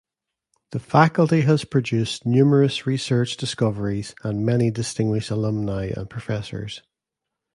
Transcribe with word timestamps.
The 0.71 0.79
Faculty 0.79 1.41
has 1.41 1.63
produced 1.63 2.25
numerous 2.25 2.87
research 2.87 3.37
discoveries 3.37 4.15
and 4.23 4.43
many 4.43 4.71
distinguished 4.71 5.29
alumni 5.29 5.91
and 5.95 6.09
professors. 6.09 6.81